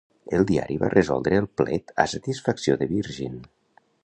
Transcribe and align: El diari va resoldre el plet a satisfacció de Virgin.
El 0.37 0.45
diari 0.51 0.77
va 0.83 0.89
resoldre 0.93 1.37
el 1.41 1.49
plet 1.61 1.95
a 2.05 2.09
satisfacció 2.15 2.79
de 2.83 2.93
Virgin. 2.97 3.41